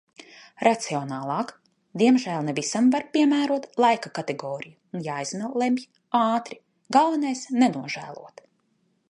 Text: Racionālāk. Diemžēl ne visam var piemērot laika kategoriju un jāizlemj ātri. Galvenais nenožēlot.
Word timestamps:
Racionālāk. 0.67 1.51
Diemžēl 2.01 2.47
ne 2.47 2.55
visam 2.59 2.87
var 2.95 3.05
piemērot 3.17 3.67
laika 3.85 4.13
kategoriju 4.17 4.75
un 5.01 5.05
jāizlemj 5.09 5.85
ātri. 6.23 6.61
Galvenais 6.99 7.47
nenožēlot. 7.61 8.45